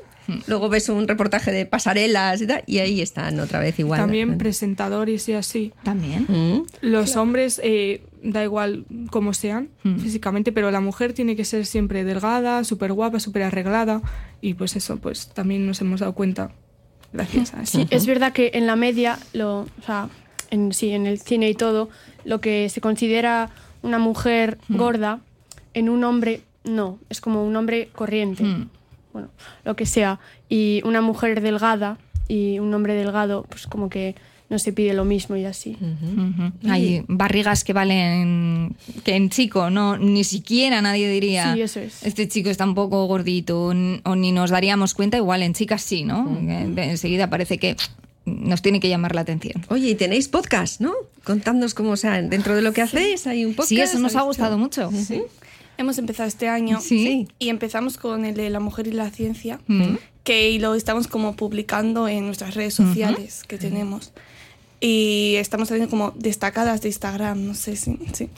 luego 0.47 0.69
ves 0.69 0.89
un 0.89 1.09
reportaje 1.09 1.51
de 1.51 1.67
pasarelas 1.67 2.41
y 2.41 2.47
tal, 2.47 2.63
y 2.67 2.79
ahí 2.79 3.01
están 3.01 3.41
otra 3.41 3.59
vez 3.59 3.77
igual. 3.81 4.01
También 4.01 4.39
presentadores 4.39 5.29
y 5.29 5.33
así. 5.33 5.73
También. 5.83 6.27
Mm. 6.29 6.67
Los 6.81 7.17
hombres, 7.17 7.61
eh, 7.65 8.03
da 8.23 8.43
igual 8.45 8.85
cómo 9.11 9.35
sean 9.35 9.69
físicamente, 9.83 10.53
pero 10.53 10.71
la 10.71 10.81
mujer 10.81 11.13
tiene 11.13 11.35
que 11.37 11.45
ser 11.45 11.67
siempre 11.67 12.05
delgada, 12.05 12.65
súper 12.65 12.93
guapa, 12.93 13.19
súper 13.21 13.43
arreglada. 13.43 14.01
Y 14.41 14.55
pues 14.55 14.77
eso, 14.77 14.97
pues 14.99 15.29
también 15.29 15.67
nos 15.67 15.81
hemos 15.81 16.01
dado 16.01 16.15
cuenta 16.15 16.53
gracias 17.13 17.53
a 17.55 17.63
eso. 17.63 17.79
Sí, 17.79 17.87
es 17.91 18.07
verdad 18.07 18.33
que 18.33 18.53
en 18.55 18.67
la 18.67 18.77
media, 18.77 19.19
lo, 19.33 19.61
o 19.61 19.83
sea, 19.85 20.09
en, 20.51 20.73
sí, 20.73 20.91
en 20.91 21.07
el 21.07 21.19
cine 21.21 21.51
y 21.51 21.55
todo, 21.55 21.91
lo 22.25 22.41
que 22.41 22.69
se 22.69 22.81
considera 22.81 23.51
una 23.83 23.99
mujer 23.99 24.59
gorda, 24.69 25.19
en 25.75 25.89
un 25.89 26.05
hombre 26.05 26.43
no, 26.65 26.99
es 27.11 27.21
como 27.21 27.45
un 27.45 27.57
hombre 27.57 27.89
corriente, 27.93 28.45
Mm. 28.45 28.69
bueno, 29.13 29.29
lo 29.65 29.75
que 29.75 29.85
sea. 29.87 30.21
Y 30.49 30.81
una 30.85 31.01
mujer 31.01 31.41
delgada 31.41 31.99
y 32.29 32.61
un 32.61 32.73
hombre 32.73 32.95
delgado, 32.95 33.45
pues 33.49 33.67
como 33.67 33.91
que 33.91 34.15
no 34.53 34.59
se 34.59 34.73
pide 34.73 34.93
lo 34.93 35.05
mismo 35.05 35.35
y 35.35 35.47
así. 35.47 35.77
Hay 36.69 37.03
barrigas 37.09 37.65
que 37.65 37.73
valen 37.73 38.77
que 39.03 39.17
en 39.17 39.31
chico 39.31 39.71
no 39.71 39.97
ni 39.97 40.25
siquiera 40.25 40.83
nadie 40.83 41.09
diría 41.09 41.55
Sí, 41.55 41.63
eso 41.63 41.81
es. 41.81 42.03
este 42.05 42.29
chico 42.29 42.51
está 42.51 42.65
un 42.65 42.75
poco 42.75 43.07
gordito 43.07 43.73
o 44.05 44.15
ni 44.15 44.31
nos 44.31 44.51
daríamos 44.51 44.93
cuenta 44.95 45.17
igual 45.17 45.43
en 45.43 45.55
chicas 45.55 45.83
sí 45.83 46.05
no 46.05 46.39
enseguida 46.77 47.31
parece 47.31 47.57
que 47.59 47.77
nos 48.27 48.61
tiene 48.63 48.79
que 48.79 48.89
llamar 48.89 49.15
la 49.15 49.23
atención 49.23 49.65
Oye, 49.69 49.91
y 49.91 49.95
tenéis 49.95 50.29
podcast, 50.29 50.81
¿no? 50.81 50.93
Contadnos 51.25 51.75
cómo, 51.75 51.91
o 51.93 51.97
sea, 51.97 52.21
dentro 52.23 52.55
de 52.55 52.63
lo 52.63 52.73
que 52.73 52.83
hacéis 52.83 53.27
hay 53.27 53.45
un 53.45 53.55
podcast. 53.55 53.69
sí 53.71 53.81
eso 53.81 53.99
nos 53.99 54.15
ha 54.15 54.21
¿habéis 54.21 54.37
gustado 54.37 54.55
hecho? 54.57 54.91
mucho 54.91 55.05
Sí. 55.05 55.23
Hemos 55.79 55.97
empezado 55.99 56.29
este 56.29 56.49
año. 56.49 56.81
Sí. 56.81 57.27
Y 57.39 57.49
empezamos 57.49 57.97
con 57.97 58.25
el 58.27 58.37
de 58.37 58.51
la 58.51 58.61
mujer 58.61 58.87
y 58.87 58.93
la 58.93 59.11
ciencia, 59.11 59.59
que 60.23 60.57
lo 60.61 60.75
estamos 60.75 61.09
como 61.09 61.35
publicando 61.35 62.07
en 62.07 62.27
nuestras 62.27 62.55
redes 62.55 62.75
sociales 62.75 63.43
que 63.49 63.59
tenemos. 63.59 64.13
Y 64.85 65.37
estamos 65.37 65.71
haciendo 65.71 65.89
como 65.89 66.13
destacadas 66.17 66.83
de 66.83 66.89
Instagram, 66.89 67.47
no 67.47 67.55
sé 67.55 67.77
si. 67.77 68.01
Sí. 68.13 68.29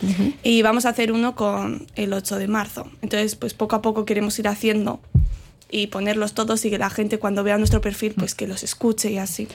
Y 0.42 0.60
vamos 0.60 0.84
a 0.84 0.90
hacer 0.90 1.10
uno 1.10 1.34
con 1.34 1.86
el 1.94 2.12
8 2.12 2.36
de 2.36 2.48
marzo. 2.48 2.86
Entonces, 3.00 3.34
pues 3.34 3.54
poco 3.54 3.76
a 3.76 3.80
poco 3.80 4.04
queremos 4.04 4.38
ir 4.38 4.48
haciendo 4.48 5.00
y 5.70 5.86
ponerlos 5.86 6.34
todos 6.34 6.62
y 6.66 6.70
que 6.70 6.76
la 6.76 6.90
gente 6.90 7.18
cuando 7.18 7.44
vea 7.44 7.56
nuestro 7.56 7.80
perfil, 7.80 8.12
pues 8.18 8.34
que 8.34 8.46
los 8.46 8.62
escuche 8.62 9.10
y 9.10 9.16
así. 9.16 9.48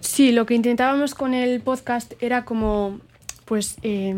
Sí, 0.00 0.32
lo 0.32 0.46
que 0.46 0.54
intentábamos 0.54 1.14
con 1.14 1.34
el 1.34 1.60
podcast 1.60 2.14
era 2.22 2.46
como, 2.46 2.98
pues, 3.44 3.76
eh, 3.82 4.16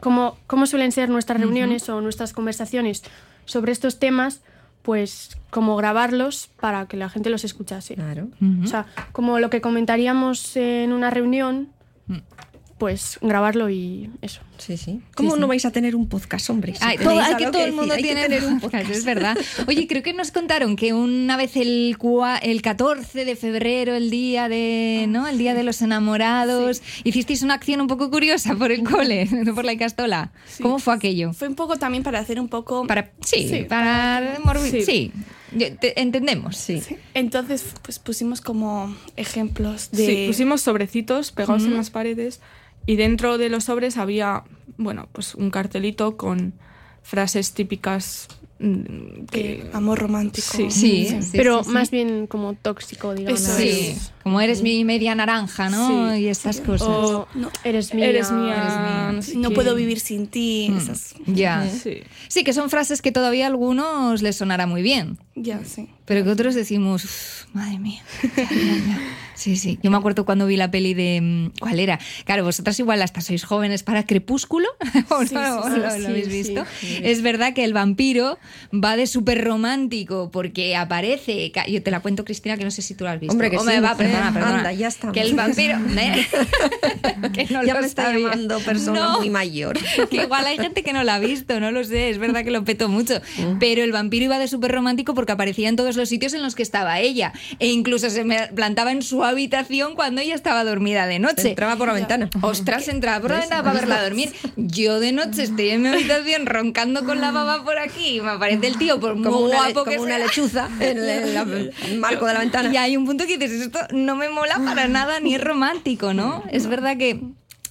como, 0.00 0.38
como 0.46 0.64
suelen 0.64 0.92
ser 0.92 1.10
nuestras 1.10 1.38
reuniones 1.38 1.90
o 1.90 2.00
nuestras 2.00 2.32
conversaciones 2.32 3.02
sobre 3.44 3.70
estos 3.72 3.98
temas, 3.98 4.40
pues 4.82 5.36
como 5.50 5.76
grabarlos 5.76 6.50
para 6.60 6.86
que 6.86 6.96
la 6.96 7.08
gente 7.08 7.30
los 7.30 7.44
escuchase. 7.44 7.94
Claro. 7.94 8.28
O 8.62 8.66
sea, 8.66 8.86
como 9.12 9.38
lo 9.38 9.50
que 9.50 9.60
comentaríamos 9.60 10.56
en 10.56 10.92
una 10.92 11.10
reunión, 11.10 11.68
pues 12.78 13.18
grabarlo 13.22 13.70
y 13.70 14.10
eso. 14.22 14.40
Sí, 14.58 14.76
sí. 14.76 15.00
¿Cómo 15.16 15.36
no 15.36 15.46
vais 15.46 15.64
a 15.64 15.70
tener 15.72 15.94
un 15.96 16.08
podcast, 16.08 16.48
hombre? 16.50 16.74
Si 16.74 16.80
Ay, 16.82 16.96
tenéis 16.98 17.18
todo, 17.18 17.20
ay, 17.20 17.32
algo 17.34 17.38
que 17.38 17.44
todo 17.52 17.58
el 17.62 17.66
decir, 17.66 17.74
mundo 17.80 17.94
hay 17.94 18.02
que 18.02 18.08
tiene 18.08 18.22
tener 18.22 18.44
un 18.44 18.60
podcast, 18.60 18.90
es 18.90 19.04
verdad. 19.04 19.36
Oye, 19.66 19.86
creo 19.88 20.02
que 20.02 20.12
nos 20.12 20.30
contaron 20.30 20.76
que 20.76 20.92
una 20.92 21.36
vez 21.36 21.56
el, 21.56 21.96
cua- 21.98 22.38
el 22.42 22.60
14 22.62 23.24
de 23.24 23.36
febrero, 23.36 23.94
el 23.94 24.10
día 24.10 24.48
de, 24.48 25.06
¿no? 25.08 25.26
El 25.28 25.38
día 25.38 25.54
de 25.54 25.62
los 25.64 25.80
enamorados, 25.82 26.82
hicisteis 27.04 27.42
una 27.42 27.54
acción 27.54 27.80
un 27.80 27.86
poco 27.88 28.10
curiosa 28.10 28.54
por 28.56 28.70
el 28.72 28.82
cole, 28.84 29.28
por 29.54 29.64
la 29.64 29.72
Icastola. 29.72 30.32
¿Cómo 30.60 30.78
fue 30.78 30.94
aquello? 30.94 31.32
Fue 31.32 31.48
un 31.48 31.54
poco 31.54 31.76
también 31.76 32.02
para 32.04 32.18
hacer 32.20 32.40
un 32.40 32.48
poco... 32.48 32.86
Para, 32.86 33.10
sí, 33.24 33.48
Sí, 33.48 33.64
para 33.68 34.38
morbi- 34.44 34.84
sí. 34.84 35.12
te- 35.80 36.00
entendemos. 36.00 36.56
Sí. 36.56 36.80
Entonces, 37.14 37.64
pues 37.82 37.98
pusimos 37.98 38.40
como 38.40 38.94
ejemplos 39.16 39.90
de... 39.90 40.06
Sí, 40.06 40.24
pusimos 40.28 40.60
sobrecitos 40.62 41.32
pegados 41.32 41.64
en 41.64 41.74
las 41.74 41.90
paredes 41.90 42.40
y 42.86 42.96
dentro 42.96 43.38
de 43.38 43.48
los 43.48 43.64
sobres 43.64 43.96
había, 43.96 44.44
bueno, 44.76 45.08
pues 45.12 45.34
un 45.34 45.50
cartelito 45.50 46.16
con 46.16 46.52
frases 47.02 47.52
típicas 47.52 48.28
mm, 48.60 49.24
que... 49.30 49.68
amor 49.72 49.98
romántico. 49.98 50.46
Sí. 50.56 50.70
Sí, 50.70 51.06
sí, 51.20 51.30
Pero 51.32 51.58
sí, 51.64 51.68
sí. 51.68 51.74
más 51.74 51.90
bien 51.90 52.26
como 52.28 52.54
tóxico, 52.54 53.12
digamos. 53.14 53.40
Eso 53.40 53.56
Sí, 53.56 53.68
es. 53.96 54.12
como 54.22 54.40
eres 54.40 54.62
mi 54.62 54.84
media 54.84 55.14
naranja, 55.16 55.68
¿no? 55.68 56.12
Sí. 56.14 56.20
Y 56.22 56.26
estas 56.28 56.60
cosas. 56.60 56.86
O 56.88 57.26
No, 57.34 57.50
eres 57.64 57.92
mía. 57.92 58.06
Eres 58.08 58.30
mía, 58.30 58.54
eres 58.54 58.74
mía. 58.76 59.10
no 59.14 59.22
sé 59.22 59.36
no 59.36 59.50
puedo 59.50 59.74
vivir 59.74 59.98
sin 59.98 60.28
ti. 60.28 60.72
Esas, 60.76 61.14
Ya. 61.26 61.68
Sí. 61.68 62.02
Sí, 62.28 62.44
que 62.44 62.52
son 62.52 62.70
frases 62.70 63.02
que 63.02 63.10
todavía 63.10 63.46
a 63.46 63.48
algunos 63.48 64.22
les 64.22 64.36
sonará 64.36 64.66
muy 64.66 64.82
bien. 64.82 65.18
ya, 65.34 65.64
sí. 65.64 65.88
Pero 66.04 66.22
que 66.24 66.30
otros 66.30 66.54
decimos, 66.54 67.04
"Uf, 67.04 67.54
madre 67.54 67.78
mía. 67.80 68.02
Sí, 69.42 69.56
sí. 69.56 69.76
Yo 69.82 69.90
me 69.90 69.96
acuerdo 69.96 70.24
cuando 70.24 70.46
vi 70.46 70.56
la 70.56 70.70
peli 70.70 70.94
de. 70.94 71.20
mm, 71.20 71.58
¿Cuál 71.58 71.80
era? 71.80 71.98
Claro, 72.24 72.44
vosotras 72.44 72.78
igual 72.78 73.02
hasta 73.02 73.20
sois 73.20 73.42
jóvenes 73.44 73.82
para 73.82 74.06
Crepúsculo. 74.06 74.68
¿O 75.10 75.20
no? 75.20 75.26
Sí, 75.26 75.28
sí, 75.30 75.36
¿O 75.36 75.74
sí, 75.74 75.80
lo, 75.80 75.90
sí, 75.90 76.06
habéis 76.06 76.26
sí, 76.26 76.30
visto? 76.32 76.64
sí. 76.80 77.00
Es 77.02 77.22
verdad 77.22 77.52
que 77.52 77.64
el 77.64 77.72
vampiro 77.72 78.38
va 78.72 78.96
de 78.96 79.08
súper 79.08 79.42
romántico 79.44 80.30
porque 80.30 80.76
aparece. 80.76 81.50
Yo 81.68 81.82
te 81.82 81.90
la 81.90 81.98
cuento, 82.00 82.24
Cristina, 82.24 82.56
que 82.56 82.62
no 82.64 82.70
sé 82.70 82.82
si 82.82 82.94
tú 82.94 83.02
la 83.02 83.12
has 83.12 83.20
visto. 83.20 83.32
Hombre, 83.32 83.50
que 83.50 83.58
Hombre, 83.58 83.74
sí, 83.76 83.80
va, 83.80 83.96
perdona, 83.96 84.32
perdona. 84.32 84.58
Anda, 84.58 84.72
ya 84.72 84.86
estamos. 84.86 85.14
Que 85.14 85.22
el 85.22 85.34
vampiro. 85.34 85.76
¿eh? 85.98 86.26
que 87.34 87.46
no 87.52 87.64
ya 87.64 87.74
lo 87.74 87.80
me 87.80 87.86
está 87.86 88.12
llamando 88.16 88.60
persona 88.60 89.00
No. 89.00 89.18
muy 89.18 89.30
mayor. 89.30 89.76
que 90.08 90.22
igual 90.22 90.46
hay 90.46 90.56
gente 90.58 90.82
que 90.84 90.92
no 90.92 91.02
la 91.02 91.16
ha 91.16 91.18
visto, 91.18 91.58
no 91.58 91.72
lo 91.72 91.82
sé, 91.84 92.10
es 92.10 92.18
verdad 92.18 92.44
que 92.44 92.50
lo 92.52 92.64
petó 92.64 92.88
mucho. 92.88 93.20
Mm. 93.38 93.58
Pero 93.58 93.82
el 93.82 93.92
vampiro 93.92 94.26
iba 94.26 94.38
de 94.38 94.46
súper 94.48 94.72
romántico 94.72 95.14
porque 95.14 95.32
aparecía 95.32 95.68
en 95.68 95.76
todos 95.76 95.96
los 95.96 96.08
sitios 96.08 96.32
en 96.34 96.42
los 96.42 96.54
que 96.54 96.62
estaba 96.62 97.00
ella. 97.00 97.32
E 97.58 97.68
incluso 97.68 98.08
se 98.10 98.24
me 98.24 98.48
plantaba 98.54 98.92
en 98.92 99.02
su 99.02 99.24
habitación 99.32 99.94
cuando 99.94 100.20
ella 100.20 100.34
estaba 100.34 100.64
dormida 100.64 101.06
de 101.06 101.18
noche. 101.18 101.50
Entraba 101.50 101.76
por 101.76 101.88
la 101.88 101.94
ventana. 101.94 102.30
Ostras, 102.40 102.88
entraba 102.88 103.20
por 103.20 103.32
la 103.32 103.40
ventana 103.40 103.62
para 103.62 103.74
verla 103.80 104.02
dormir. 104.02 104.32
Yo 104.56 105.00
de 105.00 105.12
noche 105.12 105.42
estoy 105.42 105.70
en 105.70 105.82
mi 105.82 105.88
habitación 105.88 106.46
roncando 106.46 107.04
con 107.04 107.20
la 107.20 107.30
baba 107.32 107.64
por 107.64 107.78
aquí 107.78 108.16
y 108.16 108.20
me 108.20 108.30
aparece 108.30 108.66
el 108.68 108.78
tío 108.78 109.00
por 109.00 109.14
muy 109.16 109.24
Como 109.24 109.40
una, 109.40 109.56
guapo 109.56 109.84
que 109.84 109.96
como 109.96 110.02
una 110.06 110.16
sea. 110.16 110.26
lechuza 110.26 110.68
en 110.80 110.98
el, 110.98 111.08
en 111.08 111.34
la- 111.34 111.42
el 111.88 111.98
marco 111.98 112.26
de 112.26 112.34
la 112.34 112.40
ventana. 112.40 112.72
Y 112.72 112.76
hay 112.76 112.96
un 112.96 113.04
punto 113.06 113.26
que 113.26 113.36
dices, 113.38 113.60
esto 113.62 113.80
no 113.92 114.16
me 114.16 114.28
mola 114.28 114.60
para 114.64 114.86
nada 114.88 115.18
ni 115.20 115.34
es 115.34 115.40
romántico, 115.42 116.14
¿no? 116.14 116.44
Es 116.50 116.66
verdad 116.66 116.96
que 116.96 117.20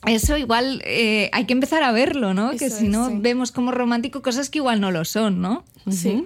eso 0.08 0.36
igual 0.38 0.82
eh, 0.86 1.30
hay 1.32 1.46
que 1.46 1.54
empezar 1.54 1.84
a 1.84 1.92
verlo, 1.92 2.34
¿no? 2.34 2.50
que 2.58 2.66
Eso 2.66 2.78
si 2.80 2.86
es, 2.86 2.92
no 2.92 3.08
sí. 3.10 3.14
vemos 3.20 3.52
como 3.52 3.72
romántico 3.72 4.22
cosas 4.24 4.50
que 4.50 4.58
igual 4.58 4.82
no 4.82 4.90
lo 4.92 5.06
son, 5.06 5.42
¿no? 5.42 5.64
Sí. 5.90 6.26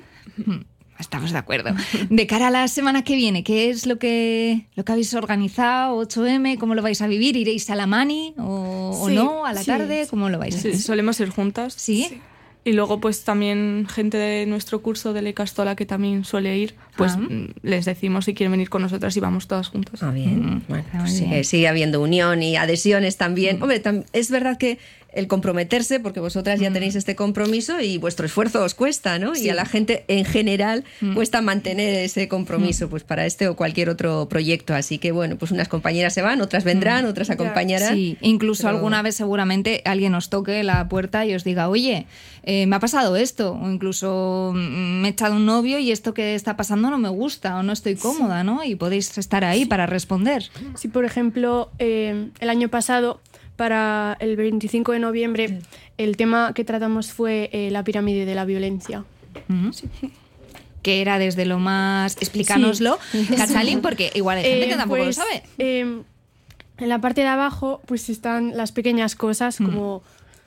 Estamos 1.00 1.32
de 1.32 1.38
acuerdo. 1.38 1.72
De 2.10 2.28
cara 2.28 2.48
a 2.48 2.52
la 2.52 2.68
semana 2.68 3.04
que 3.04 3.16
viene, 3.16 3.44
¿qué 3.44 3.70
es 3.70 3.86
lo 3.86 3.98
que, 4.00 4.66
lo 4.75 4.86
que 4.86 4.92
habéis 4.94 5.14
organizado? 5.14 6.02
¿8M? 6.02 6.58
¿Cómo 6.58 6.74
lo 6.75 6.82
vais 6.82 7.02
a 7.02 7.08
vivir? 7.08 7.36
¿Iréis 7.36 7.70
a 7.70 7.75
la 7.75 7.86
mani 7.86 8.34
o, 8.38 9.10
no? 9.10 9.46
¿A 9.46 9.54
la 9.54 9.60
sí, 9.62 9.66
tarde? 9.68 10.08
¿Cómo 10.10 10.30
lo 10.30 10.40
vais 10.40 10.56
a 10.56 10.60
Sí, 10.60 10.70
hacer? 10.70 10.82
solemos 10.82 11.20
ir 11.20 11.30
juntas. 11.30 11.74
¿Sí? 11.74 12.22
Y 12.68 12.74
luego, 12.74 13.00
pues 13.00 13.24
también 13.24 13.86
gente 13.88 14.18
de 14.18 14.48
nuestro 14.48 14.82
curso 14.82 15.14
de 15.14 15.22
Lecastola 15.22 15.75
que 15.75 15.86
también 15.86 16.24
suele 16.25 16.58
ir, 16.58 16.74
pues 16.98 17.12
Ah. 17.14 17.18
mm, 17.18 17.50
les 17.62 17.86
decimos 17.86 18.25
si 18.25 18.34
quieren 18.34 18.52
venir 18.54 18.70
con 18.72 18.82
nosotras 18.82 19.16
y 19.16 19.20
vamos 19.20 19.48
todas 19.48 19.68
juntas. 19.68 20.02
Ah, 20.02 20.10
bien. 20.10 20.64
Bueno, 20.68 20.84
está 20.84 20.98
pues 21.00 21.12
sigue, 21.14 21.30
bien. 21.30 21.44
sigue 21.44 21.68
habiendo 21.68 22.02
unión 22.02 22.42
y 22.42 22.56
adhesiones 22.56 23.18
también. 23.18 23.62
Hombre, 23.62 23.84
tam- 23.84 24.06
es 24.14 24.32
verdad 24.32 24.58
que 24.58 24.80
el 25.15 25.27
comprometerse, 25.27 26.00
porque 26.00 26.19
vosotras 26.19 26.60
ya 26.60 26.72
tenéis 26.72 26.95
este 26.95 27.15
compromiso 27.15 27.79
y 27.79 27.98
vuestro 27.98 28.25
esfuerzo 28.25 28.63
os 28.63 28.74
cuesta, 28.75 29.17
¿no? 29.19 29.36
Y 29.36 29.50
a 29.50 29.55
la 29.55 29.65
gente 29.65 30.03
en 30.07 30.25
general 30.25 30.84
cuesta 31.13 31.41
mantener 31.41 31.95
ese 32.03 32.27
compromiso, 32.27 32.89
pues 32.89 33.03
para 33.03 33.25
este 33.25 33.48
o 33.48 33.55
cualquier 33.55 33.89
otro 33.89 34.27
proyecto. 34.29 34.75
Así 34.75 34.98
que 34.98 35.12
bueno, 35.12 35.38
pues 35.38 35.51
unas 35.51 35.67
compañeras 35.67 36.13
se 36.13 36.22
van, 36.22 36.41
otras 36.41 36.63
vendrán, 36.63 37.05
otras 37.05 37.29
acompañarán. 37.29 37.95
Sí, 37.95 38.17
incluso 38.22 38.63
Pero- 38.63 38.75
alguna 38.77 39.01
vez 39.01 39.15
seguramente 39.15 39.81
alguien 39.86 40.13
os 40.15 40.29
toque 40.29 40.63
la 40.63 40.88
puerta 40.89 41.25
y 41.25 41.34
os 41.34 41.43
diga, 41.43 41.69
oye, 41.69 42.05
eh, 42.43 42.67
me 42.67 42.75
ha 42.75 42.79
pasado 42.79 43.15
esto, 43.15 43.53
o 43.60 43.72
incluso 43.72 44.51
mm, 44.53 45.01
me 45.01 45.07
he 45.07 45.12
echado 45.12 45.36
un 45.36 45.45
novio 45.45 45.79
y 45.79 45.91
esto 45.91 46.13
que 46.13 46.36
está 46.36 46.55
pasando 46.57 46.89
no 46.89 46.98
me 46.98 47.10
gusta 47.10 47.57
o 47.57 47.63
no 47.63 47.74
estoy 47.74 47.95
cómoda, 47.95 48.43
¿no? 48.43 48.63
Y 48.63 48.75
podéis 48.75 49.17
estar 49.17 49.43
ahí 49.43 49.65
para 49.65 49.86
responder. 49.86 50.43
Si, 50.75 50.88
por 50.88 51.05
ejemplo, 51.05 51.72
eh, 51.79 52.29
el 52.39 52.50
año 52.50 52.69
pasado, 52.69 53.19
para 53.55 54.17
el 54.19 54.35
25 54.35 54.91
de 54.91 55.00
noviembre, 55.00 55.59
el 55.97 56.17
tema 56.17 56.51
que 56.53 56.63
tratamos 56.63 57.12
fue 57.12 57.50
eh, 57.53 57.69
la 57.71 57.83
pirámide 57.83 58.25
de 58.25 58.35
la 58.35 58.45
violencia. 58.45 59.05
Ujú. 59.50 59.71
Que 60.81 61.01
era 61.01 61.17
desde 61.17 61.45
lo 61.45 61.57
más... 61.59 62.17
Explícanoslo, 62.17 63.00
Cachalín, 63.38 63.81
porque 63.81 64.12
igual 64.13 64.38
hay 64.38 64.43
gente 64.43 64.65
Eh, 64.65 64.69
que 64.69 64.75
tampoco 64.75 65.01
pues, 65.03 65.17
lo 65.17 65.24
sabe. 65.24 65.43
eh, 65.57 66.01
en 66.77 66.89
la 66.89 67.00
parte 67.00 67.21
de 67.21 67.27
abajo, 67.27 67.81
pues 67.85 68.09
están 68.09 68.55
las 68.57 68.71
pequeñas 68.74 69.15
cosas 69.15 69.57
como 69.57 70.03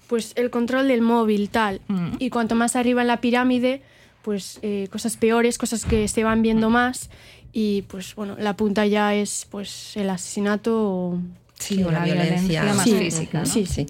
pues 0.08 0.32
el 0.36 0.50
control 0.50 0.86
del 0.88 1.00
móvil, 1.02 1.48
tal. 1.50 1.80
Mm. 1.88 2.12
Y 2.18 2.30
cuanto 2.30 2.54
más 2.54 2.76
arriba 2.76 3.00
en 3.02 3.08
la 3.08 3.20
pirámide, 3.20 3.82
pues 4.22 4.58
eh, 4.62 4.88
cosas 4.92 5.16
peores, 5.16 5.56
cosas 5.58 5.84
que 5.86 6.06
se 6.08 6.24
van 6.24 6.42
viendo 6.42 6.68
más. 6.70 7.08
Y 7.52 7.82
pues 7.88 8.14
bueno, 8.14 8.36
la 8.38 8.56
punta 8.56 8.86
ya 8.86 9.14
es 9.14 9.46
pues 9.50 9.96
el 9.96 10.08
asesinato 10.10 10.78
o 10.82 11.20
Sí, 11.58 11.82
o 11.82 11.90
la 11.90 12.04
violencia, 12.04 12.62
violencia 12.62 12.74
más 12.74 12.84
Sí. 12.84 12.94
física. 12.94 13.38
¿no? 13.40 13.46
Sí, 13.46 13.66
Sí. 13.66 13.86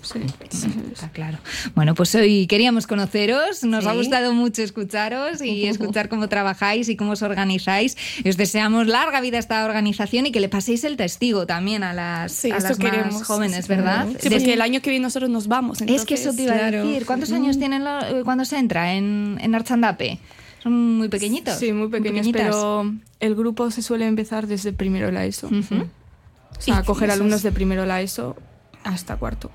Está 0.92 1.10
claro. 1.10 1.38
Bueno, 1.74 1.94
pues 1.94 2.14
hoy 2.14 2.46
queríamos 2.46 2.86
conoceros, 2.86 3.62
nos 3.62 3.86
ha 3.86 3.92
gustado 3.92 4.32
mucho 4.32 4.62
escucharos 4.62 5.42
y 5.42 5.66
escuchar 5.66 6.08
cómo 6.08 6.28
trabajáis 6.28 6.88
y 6.88 6.96
cómo 6.96 7.12
os 7.12 7.22
organizáis. 7.22 7.96
Y 8.24 8.28
os 8.28 8.36
deseamos 8.36 8.86
larga 8.86 9.20
vida 9.20 9.36
a 9.36 9.40
esta 9.40 9.64
organización 9.64 10.26
y 10.26 10.32
que 10.32 10.40
le 10.40 10.48
paséis 10.48 10.82
el 10.84 10.96
testigo 10.96 11.46
también 11.46 11.82
a 11.84 11.92
las, 11.92 12.44
a 12.44 12.48
las 12.48 12.64
más 12.64 12.78
queremos. 12.78 13.22
jóvenes, 13.24 13.68
¿verdad? 13.68 14.06
Sí, 14.20 14.30
porque 14.30 14.54
el 14.54 14.60
año 14.62 14.80
que 14.80 14.90
viene 14.90 15.02
nosotros 15.04 15.30
nos 15.30 15.46
vamos. 15.46 15.80
es 15.82 16.04
que 16.04 16.14
eso 16.14 16.32
te 16.34 16.42
iba 16.44 16.54
a 16.54 16.70
decir. 16.70 17.04
¿Cuántos 17.06 17.30
años 17.32 17.58
tienen 17.58 17.84
lo- 17.84 18.00
eh, 18.04 18.22
cuando 18.24 18.44
se 18.44 18.58
entra 18.58 18.94
en, 18.94 19.38
en 19.40 19.54
Archandape? 19.54 20.18
Son 20.62 20.96
muy 20.96 21.08
pequeñitos. 21.08 21.56
Sí, 21.58 21.72
muy 21.72 21.88
pequeños, 21.88 22.26
pero 22.32 22.92
el 23.20 23.34
grupo 23.34 23.70
se 23.70 23.82
suele 23.82 24.06
empezar 24.06 24.46
desde 24.46 24.72
primero 24.72 25.10
la 25.12 25.24
ESO. 25.24 25.46
Ujú. 25.48 25.86
O 26.56 26.60
sea, 26.60 26.78
acoger 26.78 27.10
alumnos 27.10 27.42
de 27.42 27.52
primero 27.52 27.84
la 27.86 28.00
ESO 28.00 28.36
hasta 28.84 29.16
cuarto. 29.16 29.50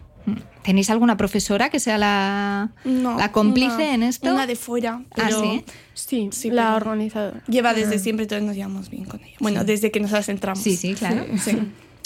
¿Tenéis 0.64 0.90
alguna 0.90 1.18
profesora 1.18 1.70
que 1.70 1.82
sea 1.82 1.98
la, 1.98 2.72
No, 2.86 3.18
la 3.18 3.34
cómplice 3.34 3.76
una- 3.76 3.94
en 3.94 4.04
esto? 4.04 4.32
Una 4.34 4.48
de 4.48 4.56
fuera. 4.56 5.02
Ah, 5.12 5.14
Pero 5.16 5.42
sí. 5.42 5.66
sí, 5.94 6.30
Sí, 6.32 6.50
la 6.50 6.64
pero- 6.76 6.76
organizadora. 6.78 7.44
Lleva 7.48 7.74
desde 7.74 8.00
siempre, 8.00 8.24
entonces 8.24 8.46
nos 8.48 8.56
llevamos 8.56 8.90
bien 8.90 9.04
con 9.04 9.20
ella. 9.22 9.36
Bueno, 9.42 9.66
desde 9.66 9.92
que 9.92 10.00
nosotras 10.00 10.30
entramos. 10.30 10.64
Sí, 10.64 10.78
sí, 10.78 10.94
claro. 10.94 11.26
Sí. 11.44 11.58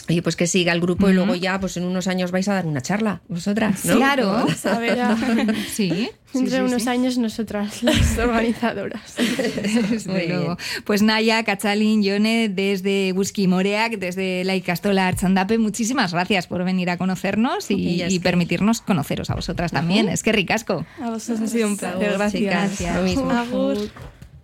Oye, 0.10 0.22
pues 0.22 0.36
que 0.38 0.48
siga 0.48 0.72
el 0.72 0.80
grupo 0.80 1.10
y 1.10 1.14
luego 1.14 1.36
ya, 1.36 1.60
pues 1.60 1.76
en 1.78 1.84
unos 1.84 2.08
años 2.08 2.32
vais 2.32 2.48
a 2.48 2.54
dar 2.54 2.66
una 2.66 2.82
charla, 2.82 3.22
vosotras, 3.28 3.84
¿no? 3.84 3.96
Claro. 3.98 4.32
A 4.64 4.80
ver, 4.80 4.98
Sí. 5.68 6.10
sí, 6.32 6.38
Entre 6.38 6.58
sí, 6.58 6.62
unos 6.62 6.84
sí. 6.84 6.90
años 6.90 7.18
nosotras, 7.18 7.84
las 7.84 8.18
organizadoras. 8.18 9.16
Desde 9.18 10.10
Muy 10.12 10.28
luego. 10.28 10.44
bien. 10.56 10.58
Pues 10.86 11.02
Naya, 11.02 11.44
Cachalin, 11.44 12.04
Yone, 12.04 12.48
desde 12.50 13.12
Whisky 13.14 13.48
Moreac, 13.48 13.98
desde 14.00 14.44
la 14.46 14.56
Icastola 14.56 15.08
Archandape, 15.08 15.58
muchísimas 15.58 16.14
gracias 16.14 16.48
por 16.48 16.64
venir 16.64 16.90
a 16.90 16.98
conocernos 16.98 17.66
y, 17.70 18.20
permitirnos 18.20 18.82
conoceros 18.82 19.30
a 19.30 19.36
vosotras 19.36 19.72
también. 19.74 20.08
Es 20.10 20.24
que 20.24 20.32
ricasco. 20.32 20.86
a 21.02 21.10
vosotros 21.10 21.42
Ha 21.42 21.48
sido 21.54 21.68
un 21.68 21.76
placer, 21.78 22.18
Chicas, 22.32 22.42
gracias. 22.80 22.96
lo 22.96 23.02
mismo. 23.04 23.30
Agur. 23.32 23.78